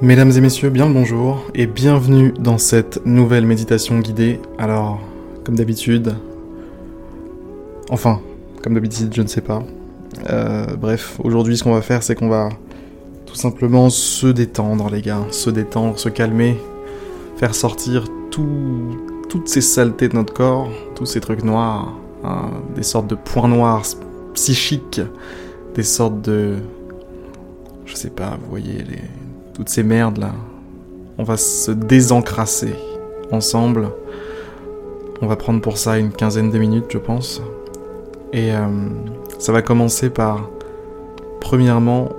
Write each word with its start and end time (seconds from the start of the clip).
Mesdames 0.00 0.30
et 0.30 0.40
messieurs, 0.40 0.70
bien 0.70 0.86
le 0.86 0.94
bonjour 0.94 1.44
et 1.56 1.66
bienvenue 1.66 2.32
dans 2.38 2.56
cette 2.56 3.04
nouvelle 3.04 3.44
méditation 3.44 3.98
guidée. 3.98 4.38
Alors, 4.56 5.00
comme 5.42 5.56
d'habitude, 5.56 6.14
enfin, 7.90 8.20
comme 8.62 8.74
d'habitude, 8.74 9.12
je 9.12 9.22
ne 9.22 9.26
sais 9.26 9.40
pas. 9.40 9.64
Euh, 10.30 10.76
bref, 10.76 11.18
aujourd'hui, 11.24 11.56
ce 11.56 11.64
qu'on 11.64 11.74
va 11.74 11.82
faire, 11.82 12.04
c'est 12.04 12.14
qu'on 12.14 12.28
va 12.28 12.50
tout 13.26 13.34
simplement 13.34 13.90
se 13.90 14.28
détendre, 14.28 14.88
les 14.88 15.02
gars, 15.02 15.26
se 15.32 15.50
détendre, 15.50 15.98
se 15.98 16.08
calmer, 16.08 16.56
faire 17.36 17.56
sortir 17.56 18.04
toutes 18.30 19.48
ces 19.48 19.60
saletés 19.60 20.08
de 20.08 20.14
notre 20.14 20.32
corps, 20.32 20.70
tous 20.94 21.06
ces 21.06 21.20
trucs 21.20 21.42
noirs, 21.42 21.92
hein, 22.22 22.52
des 22.76 22.84
sortes 22.84 23.08
de 23.08 23.16
points 23.16 23.48
noirs 23.48 23.82
psychiques, 24.34 25.00
des 25.74 25.82
sortes 25.82 26.20
de, 26.20 26.54
je 27.84 27.96
sais 27.96 28.10
pas, 28.10 28.38
vous 28.40 28.48
voyez 28.48 28.84
les 28.84 29.02
toutes 29.58 29.68
ces 29.70 29.82
merdes 29.82 30.18
là. 30.18 30.30
On 31.18 31.24
va 31.24 31.36
se 31.36 31.72
désencrasser 31.72 32.76
ensemble. 33.32 33.88
On 35.20 35.26
va 35.26 35.34
prendre 35.34 35.60
pour 35.60 35.78
ça 35.78 35.98
une 35.98 36.12
quinzaine 36.12 36.50
de 36.50 36.58
minutes, 36.58 36.86
je 36.90 36.98
pense. 36.98 37.42
Et 38.32 38.54
euh, 38.54 38.68
ça 39.40 39.50
va 39.50 39.60
commencer 39.60 40.10
par, 40.10 40.48
premièrement, 41.40 42.10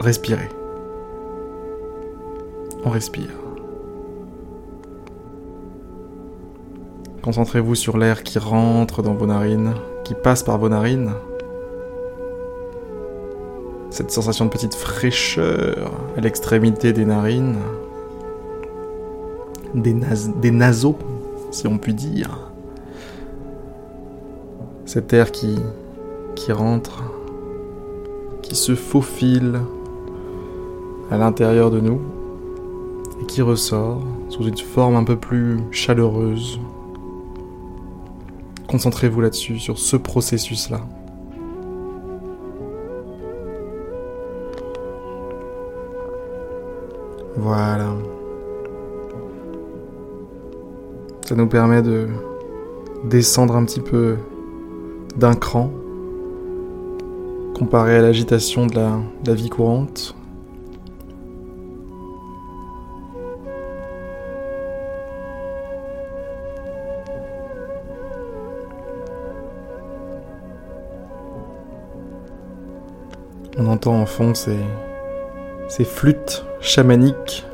respirer. 0.00 0.50
On 2.84 2.90
respire. 2.90 3.30
Concentrez-vous 7.22 7.74
sur 7.74 7.96
l'air 7.96 8.22
qui 8.22 8.38
rentre 8.38 9.02
dans 9.02 9.14
vos 9.14 9.26
narines, 9.26 9.72
qui 10.04 10.12
passe 10.14 10.42
par 10.42 10.58
vos 10.58 10.68
narines 10.68 11.12
cette 14.00 14.12
sensation 14.12 14.46
de 14.46 14.50
petite 14.50 14.74
fraîcheur 14.74 15.92
à 16.16 16.22
l'extrémité 16.22 16.94
des 16.94 17.04
narines, 17.04 17.58
des, 19.74 19.94
des 20.40 20.50
naseaux, 20.50 20.96
si 21.50 21.66
on 21.66 21.76
peut 21.76 21.92
dire. 21.92 22.50
Cet 24.86 25.12
air 25.12 25.30
qui 25.32 25.60
rentre, 26.48 27.02
qui 28.40 28.56
se 28.56 28.74
faufile 28.74 29.60
à 31.10 31.18
l'intérieur 31.18 31.70
de 31.70 31.80
nous 31.80 32.00
et 33.20 33.26
qui 33.26 33.42
ressort 33.42 34.00
sous 34.30 34.44
une 34.44 34.56
forme 34.56 34.96
un 34.96 35.04
peu 35.04 35.16
plus 35.16 35.58
chaleureuse. 35.72 36.58
Concentrez-vous 38.66 39.20
là-dessus, 39.20 39.58
sur 39.58 39.78
ce 39.78 39.98
processus-là. 39.98 40.80
Voilà. 47.42 47.88
Ça 51.26 51.34
nous 51.34 51.46
permet 51.46 51.80
de 51.80 52.06
descendre 53.04 53.56
un 53.56 53.64
petit 53.64 53.80
peu 53.80 54.16
d'un 55.16 55.34
cran 55.34 55.70
comparé 57.54 57.96
à 57.96 58.02
l'agitation 58.02 58.66
de 58.66 58.74
la, 58.74 59.34
vie 59.34 59.48
courante. 59.48 60.14
On 73.56 73.66
entend 73.66 73.98
en 73.98 74.06
fond 74.06 74.34
ces, 74.34 74.58
ces 75.68 75.84
flûtes 75.84 76.44
chamaniques 76.60 77.46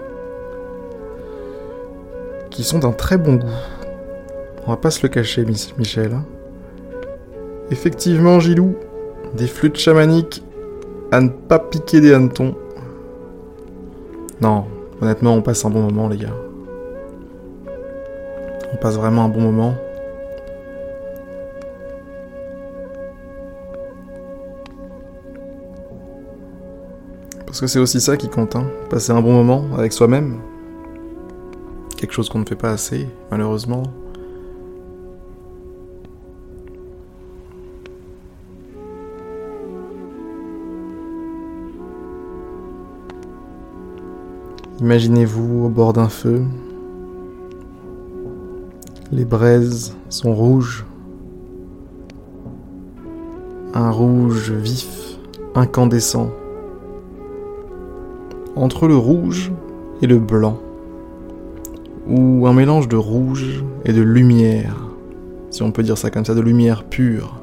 qui 2.51 2.65
sont 2.65 2.79
d'un 2.79 2.93
très 2.93 3.19
bon 3.19 3.35
goût. 3.35 3.47
On 4.67 4.71
va 4.71 4.77
pas 4.77 4.91
se 4.91 5.03
le 5.03 5.09
cacher, 5.09 5.45
Michel. 5.79 6.13
Hein. 6.13 6.25
Effectivement, 7.71 8.41
Gilou, 8.41 8.77
des 9.35 9.47
flûtes 9.47 9.79
chamaniques 9.79 10.43
à 11.13 11.21
ne 11.21 11.29
pas 11.29 11.59
piquer 11.59 12.01
des 12.01 12.13
hannetons. 12.13 12.55
Non, 14.41 14.65
honnêtement, 15.01 15.35
on 15.35 15.43
passe 15.43 15.65
un 15.65 15.71
bon 15.71 15.83
moment, 15.83 16.09
les 16.09 16.17
gars. 16.17 16.35
On 18.73 18.77
passe 18.77 18.97
vraiment 18.97 19.25
un 19.25 19.29
bon 19.29 19.41
moment. 19.41 19.75
Parce 27.57 27.63
que 27.63 27.67
c'est 27.69 27.79
aussi 27.79 28.03
ça 28.03 28.19
qui 28.19 28.29
compte, 28.29 28.55
hein. 28.55 28.67
passer 28.91 29.13
un 29.13 29.23
bon 29.23 29.33
moment 29.33 29.65
avec 29.79 29.95
soi-même. 29.95 30.41
Quelque 31.97 32.13
chose 32.13 32.29
qu'on 32.29 32.41
ne 32.41 32.45
fait 32.45 32.55
pas 32.55 32.71
assez, 32.71 33.09
malheureusement. 33.31 33.85
Imaginez-vous 44.81 45.65
au 45.65 45.69
bord 45.71 45.95
d'un 45.95 46.11
feu. 46.11 46.43
Les 49.11 49.25
braises 49.25 49.97
sont 50.11 50.35
rouges. 50.35 50.85
Un 53.73 53.91
rouge 53.91 54.53
vif, 54.53 55.17
incandescent 55.55 56.31
entre 58.57 58.89
le 58.89 58.97
rouge 58.97 59.53
et 60.03 60.07
le 60.07 60.19
blanc, 60.19 60.59
ou 62.09 62.47
un 62.47 62.53
mélange 62.53 62.89
de 62.89 62.97
rouge 62.97 63.63
et 63.85 63.93
de 63.93 64.01
lumière, 64.03 64.77
si 65.51 65.63
on 65.63 65.71
peut 65.71 65.83
dire 65.83 65.99
ça 65.99 66.11
comme 66.11 66.25
ça, 66.25 66.35
de 66.35 66.41
lumière 66.41 66.85
pure. 66.85 67.43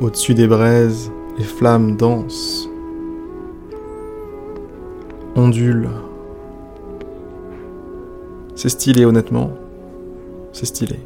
Au-dessus 0.00 0.34
des 0.34 0.46
braises, 0.46 1.10
les 1.36 1.44
flammes 1.44 1.96
dansent, 1.96 2.68
ondulent. 5.36 5.90
C'est 8.54 8.68
stylé 8.68 9.04
honnêtement, 9.04 9.50
c'est 10.52 10.66
stylé. 10.66 11.00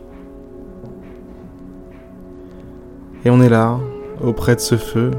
Et 3.25 3.31
on 3.31 3.41
est 3.41 3.49
là, 3.49 3.79
auprès 4.25 4.57
de 4.57 4.61
ce 4.61 4.77
feu 4.77 5.11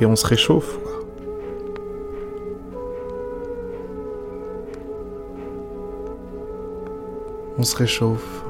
et 0.00 0.06
on 0.06 0.16
se 0.16 0.26
réchauffe. 0.26 0.78
On 7.56 7.62
se 7.62 7.76
réchauffe. 7.76 8.44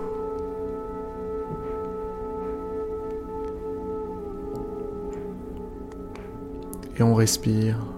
Et 6.99 7.03
on 7.03 7.15
respire. 7.15 7.94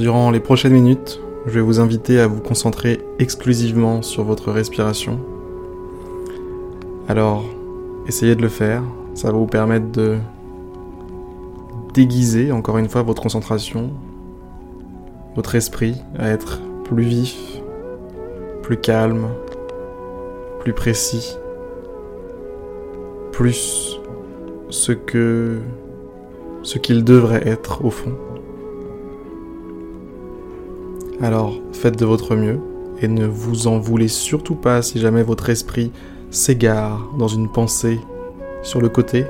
Durant 0.00 0.30
les 0.30 0.40
prochaines 0.40 0.72
minutes, 0.72 1.20
je 1.44 1.50
vais 1.50 1.60
vous 1.60 1.78
inviter 1.78 2.20
à 2.20 2.26
vous 2.26 2.40
concentrer 2.40 3.02
exclusivement 3.18 4.00
sur 4.00 4.24
votre 4.24 4.50
respiration. 4.50 5.20
Alors, 7.06 7.44
essayez 8.08 8.34
de 8.34 8.40
le 8.40 8.48
faire, 8.48 8.82
ça 9.12 9.30
va 9.30 9.36
vous 9.36 9.44
permettre 9.44 9.92
de 9.92 10.16
déguiser 11.92 12.50
encore 12.50 12.78
une 12.78 12.88
fois 12.88 13.02
votre 13.02 13.20
concentration, 13.20 13.90
votre 15.36 15.54
esprit 15.54 15.96
à 16.18 16.30
être 16.30 16.62
plus 16.84 17.04
vif, 17.04 17.60
plus 18.62 18.78
calme, 18.78 19.26
plus 20.60 20.72
précis, 20.72 21.36
plus 23.32 24.00
ce 24.70 24.92
que 24.92 25.58
ce 26.62 26.78
qu'il 26.78 27.04
devrait 27.04 27.46
être 27.46 27.84
au 27.84 27.90
fond. 27.90 28.14
Alors 31.22 31.54
faites 31.72 31.98
de 31.98 32.06
votre 32.06 32.34
mieux 32.34 32.60
et 33.02 33.08
ne 33.08 33.26
vous 33.26 33.66
en 33.66 33.78
voulez 33.78 34.08
surtout 34.08 34.54
pas 34.54 34.80
si 34.80 34.98
jamais 34.98 35.22
votre 35.22 35.50
esprit 35.50 35.92
s'égare 36.30 37.10
dans 37.18 37.28
une 37.28 37.50
pensée 37.50 38.00
sur 38.62 38.80
le 38.80 38.88
côté. 38.88 39.26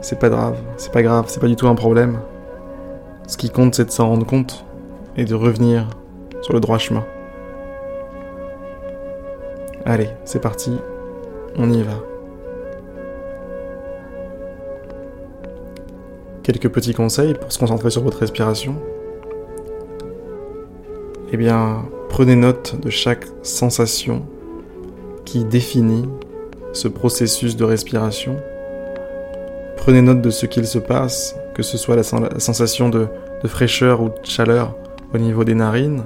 C'est 0.00 0.18
pas 0.18 0.30
grave, 0.30 0.58
c'est 0.78 0.92
pas 0.92 1.02
grave, 1.02 1.26
c'est 1.28 1.40
pas 1.40 1.48
du 1.48 1.56
tout 1.56 1.68
un 1.68 1.74
problème. 1.74 2.20
Ce 3.26 3.36
qui 3.36 3.50
compte, 3.50 3.74
c'est 3.74 3.86
de 3.86 3.90
s'en 3.90 4.08
rendre 4.08 4.26
compte 4.26 4.64
et 5.16 5.24
de 5.24 5.34
revenir 5.34 5.88
sur 6.40 6.54
le 6.54 6.60
droit 6.60 6.78
chemin. 6.78 7.04
Allez, 9.84 10.08
c'est 10.24 10.40
parti, 10.40 10.72
on 11.58 11.70
y 11.70 11.82
va. 11.82 12.00
Quelques 16.42 16.68
petits 16.68 16.94
conseils 16.94 17.34
pour 17.34 17.52
se 17.52 17.58
concentrer 17.58 17.90
sur 17.90 18.02
votre 18.02 18.18
respiration. 18.18 18.76
Eh 21.34 21.36
bien, 21.36 21.84
prenez 22.10 22.36
note 22.36 22.80
de 22.80 22.90
chaque 22.90 23.26
sensation 23.42 24.24
qui 25.24 25.44
définit 25.44 26.08
ce 26.72 26.86
processus 26.86 27.56
de 27.56 27.64
respiration. 27.64 28.36
Prenez 29.76 30.00
note 30.00 30.22
de 30.22 30.30
ce 30.30 30.46
qu'il 30.46 30.64
se 30.64 30.78
passe, 30.78 31.34
que 31.52 31.64
ce 31.64 31.76
soit 31.76 31.96
la, 31.96 32.04
sensation 32.04 32.88
de, 32.88 33.08
de 33.42 33.48
fraîcheur 33.48 34.00
ou 34.00 34.10
de 34.10 34.14
chaleur 34.22 34.76
au 35.12 35.18
niveau 35.18 35.42
des 35.42 35.56
narines, 35.56 36.04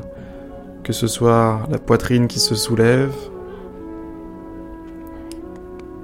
que 0.83 0.95
ce 0.95 1.07
soit 1.07 1.61
la 1.71 1.77
poitrine 1.77 2.27
qui 2.27 2.41
se 2.41 2.55
soulève, 2.55 3.13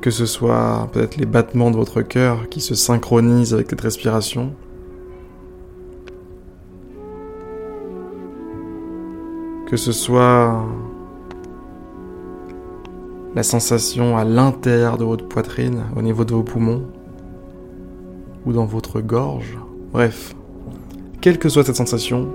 que 0.03 0.11
ce 0.11 0.27
soit 0.27 0.91
peut-être 0.93 1.17
les 1.17 1.25
battements 1.25 1.71
de 1.71 1.77
votre 1.77 2.03
cœur 2.03 2.51
qui 2.51 2.61
se 2.61 2.75
synchronisent 2.75 3.55
avec 3.55 3.71
cette 3.71 3.81
respiration. 3.81 4.53
Que 9.75 9.81
ce 9.81 9.91
soit 9.91 10.65
la 13.35 13.43
sensation 13.43 14.17
à 14.17 14.23
l'intérieur 14.23 14.99
de 14.99 15.05
votre 15.05 15.27
poitrine, 15.27 15.83
au 15.97 16.03
niveau 16.03 16.25
de 16.25 16.33
vos 16.33 16.45
poumons, 16.45 16.85
ou 18.47 18.53
dans 18.53 18.67
votre 18.67 19.01
gorge. 19.01 19.59
Bref, 19.93 20.37
quelle 21.21 21.41
que 21.41 21.49
soit 21.49 21.65
cette 21.65 21.75
sensation, 21.75 22.29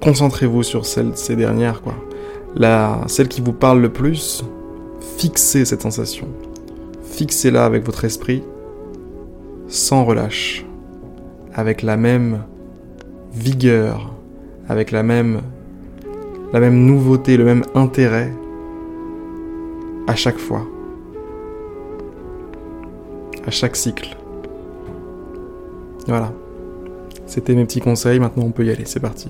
concentrez-vous 0.00 0.62
sur 0.62 0.86
celle, 0.86 1.16
ces 1.16 1.34
dernières, 1.34 1.82
quoi. 1.82 1.96
La, 2.54 3.00
celle 3.08 3.26
qui 3.26 3.40
vous 3.40 3.52
parle 3.52 3.80
le 3.80 3.92
plus, 3.92 4.44
fixez 5.16 5.64
cette 5.64 5.82
sensation 5.82 6.28
fixez-la 7.02 7.64
avec 7.64 7.84
votre 7.84 8.04
esprit 8.04 8.44
sans 9.66 10.04
relâche, 10.04 10.64
avec 11.54 11.82
la 11.82 11.96
même 11.96 12.44
vigueur, 13.32 14.14
avec 14.68 14.92
la 14.92 15.02
même, 15.02 15.40
la 16.52 16.60
même 16.60 16.84
nouveauté, 16.84 17.36
le 17.36 17.44
même 17.44 17.62
intérêt 17.74 18.32
à 20.06 20.16
chaque 20.16 20.38
fois, 20.38 20.66
à 23.46 23.50
chaque 23.50 23.76
cycle. 23.76 24.16
Voilà. 26.06 26.32
C'était 27.26 27.54
mes 27.54 27.64
petits 27.64 27.80
conseils, 27.80 28.18
maintenant 28.18 28.44
on 28.44 28.50
peut 28.50 28.64
y 28.64 28.70
aller, 28.70 28.84
c'est 28.84 29.00
parti. 29.00 29.28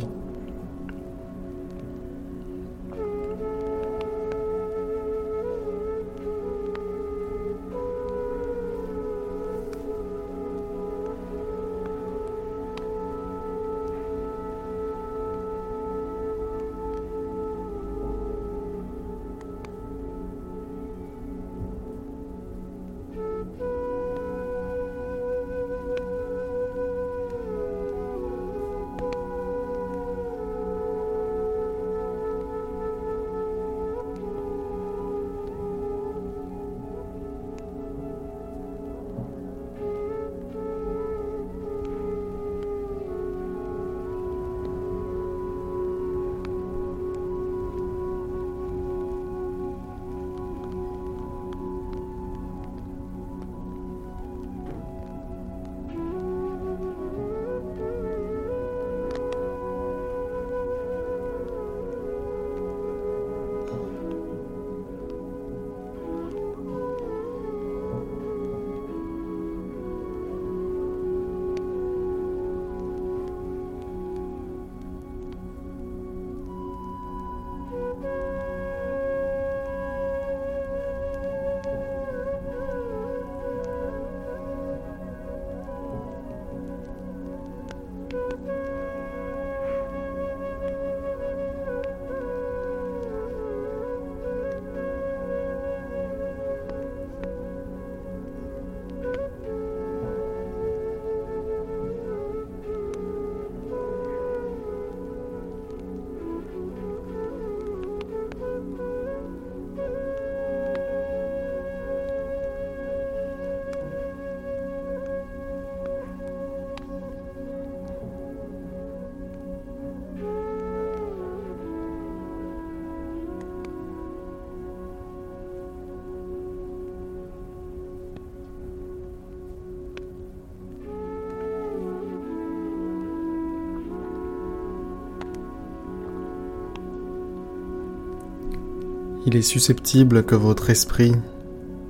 Il 139.27 139.37
est 139.37 139.43
susceptible 139.43 140.25
que 140.25 140.35
votre 140.35 140.71
esprit, 140.71 141.13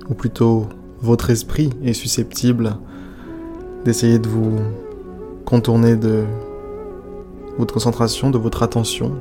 ou 0.09 0.13
plutôt 0.13 0.67
votre 1.01 1.29
esprit 1.29 1.69
est 1.83 1.93
susceptible 1.93 2.75
d'essayer 3.85 4.19
de 4.19 4.27
vous 4.27 4.57
contourner 5.45 5.95
de 5.95 6.25
votre 7.57 7.73
concentration, 7.73 8.29
de 8.29 8.37
votre 8.37 8.63
attention. 8.63 9.15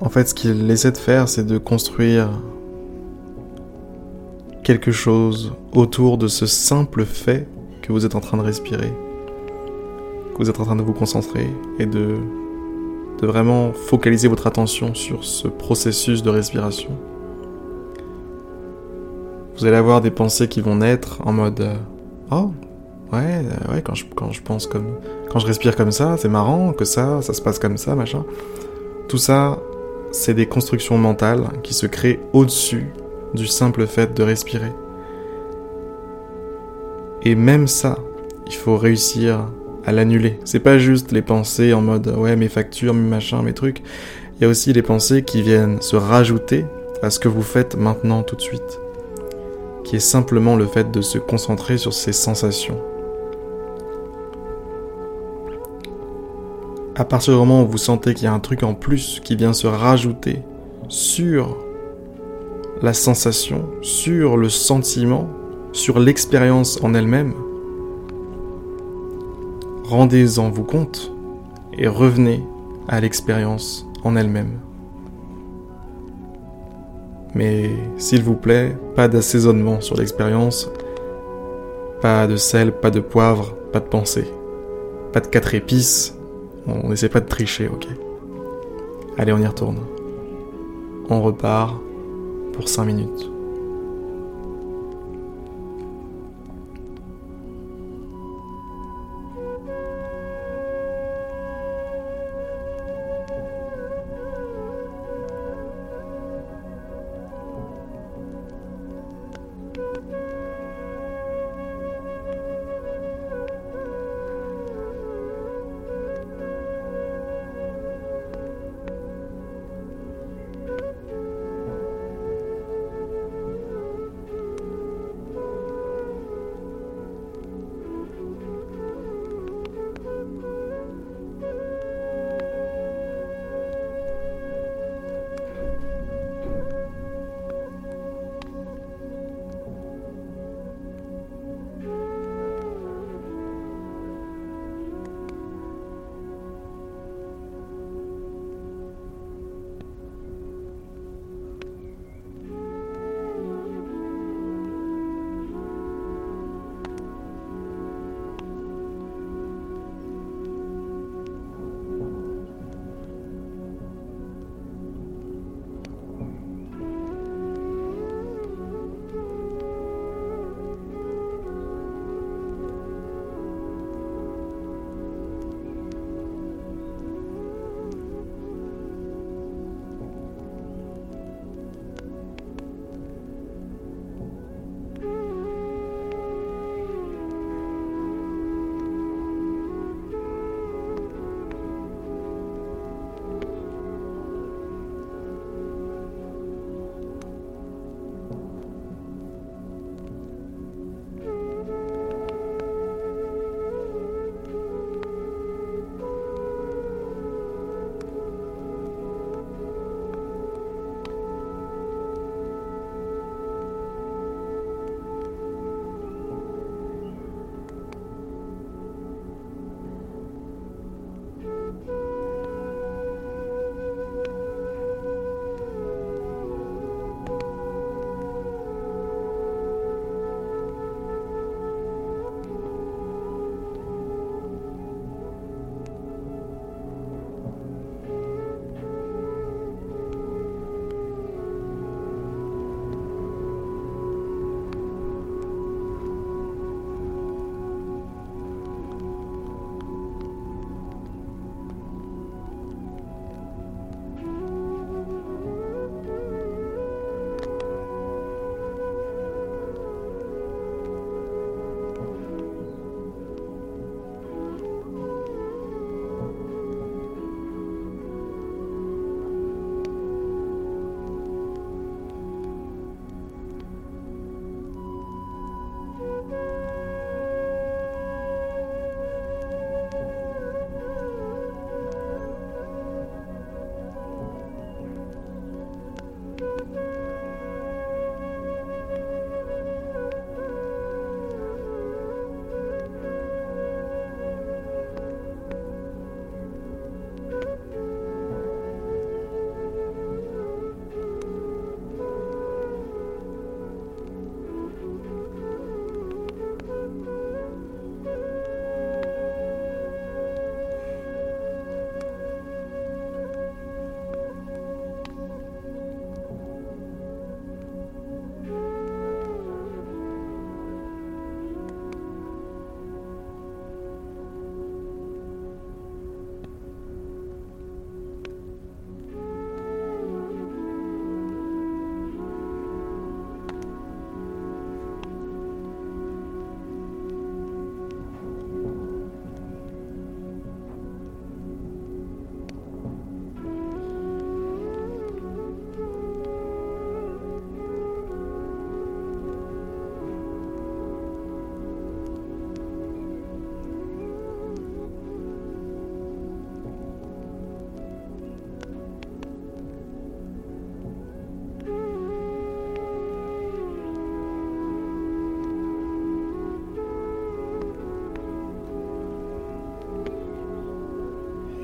En 0.00 0.08
fait, 0.08 0.28
ce 0.28 0.34
qu'il 0.34 0.70
essaie 0.70 0.92
de 0.92 0.96
faire, 0.96 1.28
c'est 1.28 1.44
de 1.44 1.58
construire 1.58 2.30
quelque 4.62 4.92
chose 4.92 5.52
autour 5.72 6.18
de 6.18 6.28
ce 6.28 6.46
simple 6.46 7.04
fait 7.04 7.48
que 7.82 7.92
vous 7.92 8.06
êtes 8.06 8.14
en 8.14 8.20
train 8.20 8.36
de 8.36 8.42
respirer, 8.42 8.92
que 10.32 10.38
vous 10.38 10.48
êtes 10.48 10.60
en 10.60 10.64
train 10.64 10.76
de 10.76 10.82
vous 10.82 10.92
concentrer 10.92 11.46
et 11.78 11.86
de 11.86 12.16
de 13.20 13.26
vraiment 13.26 13.72
focaliser 13.72 14.28
votre 14.28 14.46
attention 14.46 14.94
sur 14.94 15.24
ce 15.24 15.48
processus 15.48 16.22
de 16.22 16.30
respiration. 16.30 16.90
Vous 19.56 19.66
allez 19.66 19.76
avoir 19.76 20.00
des 20.00 20.10
pensées 20.10 20.48
qui 20.48 20.62
vont 20.62 20.76
naître 20.76 21.18
en 21.24 21.32
mode 21.32 21.60
euh, 21.60 21.74
Oh, 22.30 22.52
ouais, 23.12 23.44
euh, 23.44 23.74
ouais, 23.74 23.82
quand 23.82 23.94
je, 23.94 24.06
quand 24.14 24.30
je 24.30 24.40
pense 24.40 24.66
comme. 24.66 24.86
Quand 25.30 25.38
je 25.38 25.46
respire 25.46 25.76
comme 25.76 25.92
ça, 25.92 26.16
c'est 26.16 26.28
marrant 26.28 26.72
que 26.72 26.84
ça, 26.84 27.22
ça 27.22 27.34
se 27.34 27.42
passe 27.42 27.58
comme 27.58 27.76
ça, 27.76 27.94
machin. 27.94 28.24
Tout 29.08 29.18
ça, 29.18 29.58
c'est 30.12 30.34
des 30.34 30.46
constructions 30.46 30.96
mentales 30.96 31.48
qui 31.62 31.74
se 31.74 31.86
créent 31.86 32.20
au-dessus 32.32 32.86
du 33.34 33.46
simple 33.46 33.86
fait 33.86 34.14
de 34.14 34.22
respirer. 34.22 34.72
Et 37.22 37.34
même 37.34 37.68
ça, 37.68 37.98
il 38.46 38.54
faut 38.54 38.76
réussir 38.76 39.46
à 39.90 39.92
l'annuler. 39.92 40.38
C'est 40.44 40.60
pas 40.60 40.78
juste 40.78 41.10
les 41.10 41.20
pensées 41.20 41.74
en 41.74 41.82
mode 41.82 42.14
ouais 42.16 42.36
mes 42.36 42.48
factures, 42.48 42.94
mes 42.94 43.08
machins, 43.08 43.42
mes 43.42 43.52
trucs. 43.52 43.82
Il 44.36 44.44
y 44.44 44.46
a 44.46 44.48
aussi 44.48 44.72
les 44.72 44.82
pensées 44.82 45.22
qui 45.22 45.42
viennent 45.42 45.82
se 45.82 45.96
rajouter 45.96 46.64
à 47.02 47.10
ce 47.10 47.18
que 47.18 47.28
vous 47.28 47.42
faites 47.42 47.76
maintenant 47.76 48.22
tout 48.22 48.36
de 48.36 48.40
suite. 48.40 48.80
Qui 49.84 49.96
est 49.96 50.00
simplement 50.00 50.54
le 50.56 50.66
fait 50.66 50.90
de 50.90 51.00
se 51.00 51.18
concentrer 51.18 51.76
sur 51.76 51.92
ces 51.92 52.12
sensations. 52.12 52.80
À 56.94 57.04
partir 57.04 57.32
du 57.32 57.38
moment 57.38 57.64
où 57.64 57.66
vous 57.66 57.78
sentez 57.78 58.14
qu'il 58.14 58.24
y 58.24 58.28
a 58.28 58.32
un 58.32 58.40
truc 58.40 58.62
en 58.62 58.74
plus 58.74 59.20
qui 59.24 59.34
vient 59.34 59.52
se 59.52 59.66
rajouter 59.66 60.42
sur 60.88 61.58
la 62.80 62.92
sensation, 62.92 63.68
sur 63.82 64.36
le 64.36 64.48
sentiment, 64.48 65.28
sur 65.72 65.98
l'expérience 65.98 66.78
en 66.82 66.94
elle-même, 66.94 67.34
rendez-en 69.90 70.50
vous 70.50 70.62
compte 70.62 71.12
et 71.76 71.88
revenez 71.88 72.44
à 72.88 73.00
l'expérience 73.00 73.86
en 74.04 74.16
elle-même. 74.16 74.60
Mais 77.34 77.70
s'il 77.96 78.22
vous 78.22 78.34
plaît, 78.34 78.76
pas 78.94 79.08
d'assaisonnement 79.08 79.80
sur 79.80 79.96
l'expérience, 79.96 80.70
pas 82.00 82.26
de 82.26 82.36
sel, 82.36 82.72
pas 82.72 82.90
de 82.90 83.00
poivre, 83.00 83.54
pas 83.72 83.80
de 83.80 83.86
pensée, 83.86 84.28
pas 85.12 85.20
de 85.20 85.26
quatre 85.26 85.54
épices, 85.54 86.16
on 86.66 86.88
n'essaie 86.88 87.08
pas 87.08 87.20
de 87.20 87.28
tricher, 87.28 87.68
ok? 87.68 87.86
Allez, 89.18 89.32
on 89.32 89.38
y 89.38 89.46
retourne. 89.46 89.78
On 91.08 91.20
repart 91.20 91.80
pour 92.52 92.68
5 92.68 92.84
minutes. 92.84 93.30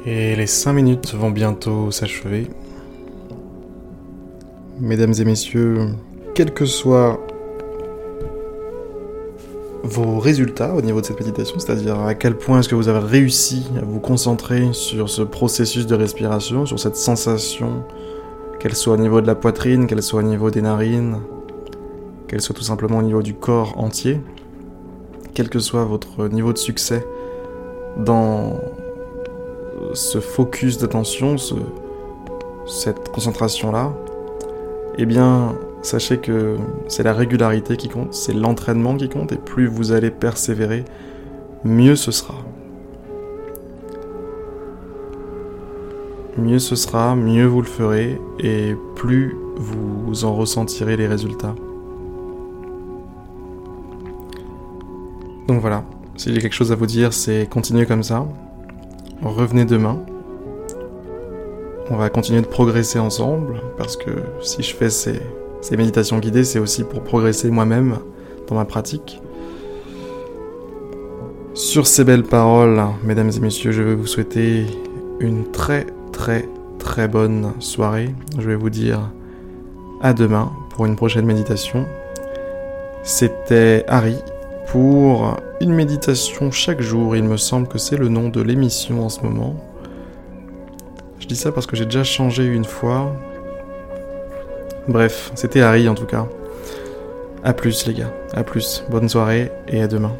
Et 0.08 0.36
les 0.36 0.46
5 0.46 0.72
minutes 0.72 1.14
vont 1.14 1.32
bientôt 1.32 1.90
s'achever. 1.90 2.46
Mesdames 4.78 5.12
et 5.18 5.24
messieurs, 5.24 5.88
quel 6.32 6.54
que 6.54 6.64
soit 6.64 7.20
vos 9.82 10.20
résultats 10.20 10.76
au 10.76 10.80
niveau 10.80 11.00
de 11.00 11.06
cette 11.06 11.18
méditation, 11.18 11.58
c'est-à-dire 11.58 11.98
à 11.98 12.14
quel 12.14 12.36
point 12.36 12.60
est-ce 12.60 12.68
que 12.68 12.76
vous 12.76 12.86
avez 12.86 13.04
réussi 13.04 13.66
à 13.82 13.84
vous 13.84 13.98
concentrer 13.98 14.68
sur 14.72 15.10
ce 15.10 15.22
processus 15.22 15.88
de 15.88 15.96
respiration, 15.96 16.66
sur 16.66 16.78
cette 16.78 16.96
sensation, 16.96 17.82
qu'elle 18.60 18.76
soit 18.76 18.94
au 18.94 18.98
niveau 18.98 19.20
de 19.20 19.26
la 19.26 19.34
poitrine, 19.34 19.88
qu'elle 19.88 20.04
soit 20.04 20.20
au 20.20 20.24
niveau 20.24 20.52
des 20.52 20.62
narines, 20.62 21.16
qu'elle 22.28 22.40
soit 22.40 22.54
tout 22.54 22.62
simplement 22.62 22.98
au 22.98 23.02
niveau 23.02 23.22
du 23.22 23.34
corps 23.34 23.76
entier, 23.76 24.20
quel 25.34 25.48
que 25.48 25.58
soit 25.58 25.84
votre 25.84 26.28
niveau 26.28 26.52
de 26.52 26.58
succès 26.58 27.04
dans 27.96 28.60
ce 29.94 30.20
focus 30.20 30.78
d'attention, 30.78 31.38
ce, 31.38 31.54
cette 32.66 33.10
concentration-là, 33.10 33.92
eh 34.98 35.06
bien, 35.06 35.54
sachez 35.82 36.18
que 36.18 36.56
c'est 36.88 37.02
la 37.02 37.12
régularité 37.12 37.76
qui 37.76 37.88
compte, 37.88 38.14
c'est 38.14 38.32
l'entraînement 38.32 38.96
qui 38.96 39.08
compte, 39.08 39.32
et 39.32 39.36
plus 39.36 39.66
vous 39.66 39.92
allez 39.92 40.10
persévérer, 40.10 40.84
mieux 41.64 41.96
ce 41.96 42.10
sera. 42.10 42.34
Mieux 46.38 46.58
ce 46.58 46.76
sera, 46.76 47.16
mieux 47.16 47.46
vous 47.46 47.62
le 47.62 47.66
ferez, 47.66 48.20
et 48.40 48.74
plus 48.94 49.36
vous 49.56 50.24
en 50.24 50.34
ressentirez 50.34 50.96
les 50.96 51.06
résultats. 51.06 51.54
Donc 55.48 55.60
voilà, 55.60 55.84
si 56.16 56.34
j'ai 56.34 56.40
quelque 56.40 56.52
chose 56.52 56.72
à 56.72 56.74
vous 56.74 56.86
dire, 56.86 57.12
c'est 57.12 57.48
continuez 57.48 57.86
comme 57.86 58.02
ça. 58.02 58.26
Revenez 59.28 59.64
demain. 59.64 59.98
On 61.90 61.96
va 61.96 62.08
continuer 62.10 62.40
de 62.40 62.46
progresser 62.46 62.98
ensemble, 62.98 63.60
parce 63.76 63.96
que 63.96 64.10
si 64.40 64.62
je 64.62 64.74
fais 64.74 64.90
ces, 64.90 65.20
méditations 65.72 66.18
guidées, 66.18 66.44
c'est 66.44 66.58
aussi 66.58 66.84
pour 66.84 67.02
progresser 67.02 67.50
moi-même 67.50 67.98
dans 68.48 68.54
ma 68.54 68.64
pratique. 68.64 69.20
Sur 71.54 71.86
ces 71.86 72.04
belles 72.04 72.24
paroles, 72.24 72.80
mesdames 73.02 73.30
et 73.34 73.40
messieurs, 73.40 73.72
je 73.72 73.82
vais 73.82 73.94
vous 73.94 74.06
souhaiter 74.06 74.66
une 75.20 75.50
très 75.50 75.86
très 76.12 76.48
très 76.78 77.08
bonne 77.08 77.52
soirée. 77.58 78.14
Je 78.38 78.46
vais 78.46 78.56
vous 78.56 78.70
dire 78.70 79.10
à 80.02 80.12
demain 80.12 80.52
pour 80.70 80.86
une 80.86 80.96
prochaine 80.96 81.26
méditation. 81.26 81.86
C'était 83.02 83.84
Harry 83.88 84.16
pour 84.66 85.36
une 85.60 85.72
méditation 85.72 86.50
chaque 86.50 86.80
jour. 86.80 87.16
Il 87.16 87.24
me 87.24 87.36
semble 87.36 87.68
que 87.68 87.78
c'est 87.78 87.96
le 87.96 88.08
nom 88.08 88.28
de 88.28 88.42
l'émission 88.42 89.04
en 89.04 89.08
ce 89.08 89.20
moment. 89.20 89.54
Je 91.18 91.26
dis 91.26 91.36
ça 91.36 91.52
parce 91.52 91.66
que 91.66 91.76
j'ai 91.76 91.84
déjà 91.84 92.04
changé 92.04 92.44
une 92.44 92.64
fois. 92.64 93.12
Bref, 94.88 95.32
c'était 95.34 95.60
Harry 95.60 95.88
en 95.88 95.94
tout 95.94 96.06
cas. 96.06 96.26
A 97.42 97.52
plus 97.52 97.86
les 97.86 97.94
gars, 97.94 98.12
à 98.34 98.44
plus, 98.44 98.84
bonne 98.90 99.08
soirée 99.08 99.50
et 99.68 99.82
à 99.82 99.88
demain. 99.88 100.12